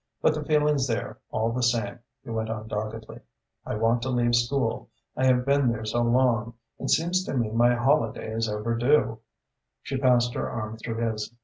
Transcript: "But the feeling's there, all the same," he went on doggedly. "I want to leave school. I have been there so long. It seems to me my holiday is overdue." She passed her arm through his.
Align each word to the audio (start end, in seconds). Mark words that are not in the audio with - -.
"But 0.19 0.33
the 0.33 0.43
feeling's 0.43 0.87
there, 0.87 1.19
all 1.29 1.51
the 1.51 1.61
same," 1.61 1.99
he 2.23 2.31
went 2.31 2.49
on 2.49 2.67
doggedly. 2.67 3.19
"I 3.67 3.75
want 3.75 4.01
to 4.01 4.09
leave 4.09 4.33
school. 4.33 4.89
I 5.15 5.25
have 5.27 5.45
been 5.45 5.71
there 5.71 5.85
so 5.85 6.01
long. 6.01 6.55
It 6.79 6.89
seems 6.89 7.23
to 7.25 7.35
me 7.37 7.51
my 7.51 7.75
holiday 7.75 8.33
is 8.33 8.49
overdue." 8.49 9.19
She 9.83 9.97
passed 9.99 10.33
her 10.33 10.49
arm 10.49 10.77
through 10.77 11.07
his. 11.07 11.31